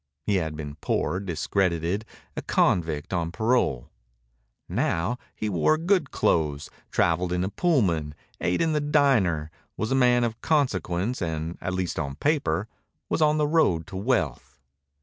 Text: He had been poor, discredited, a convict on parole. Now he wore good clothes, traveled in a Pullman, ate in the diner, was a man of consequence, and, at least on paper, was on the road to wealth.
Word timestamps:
He 0.25 0.37
had 0.37 0.55
been 0.55 0.77
poor, 0.81 1.19
discredited, 1.19 2.05
a 2.35 2.41
convict 2.41 3.13
on 3.13 3.31
parole. 3.31 3.91
Now 4.67 5.19
he 5.35 5.47
wore 5.47 5.77
good 5.77 6.09
clothes, 6.09 6.71
traveled 6.89 7.31
in 7.31 7.43
a 7.43 7.49
Pullman, 7.49 8.15
ate 8.39 8.61
in 8.63 8.73
the 8.73 8.81
diner, 8.81 9.51
was 9.77 9.91
a 9.91 10.01
man 10.01 10.23
of 10.23 10.41
consequence, 10.41 11.21
and, 11.21 11.55
at 11.61 11.75
least 11.75 11.99
on 11.99 12.15
paper, 12.15 12.67
was 13.09 13.21
on 13.21 13.37
the 13.37 13.45
road 13.47 13.85
to 13.85 13.95
wealth. 13.95 14.59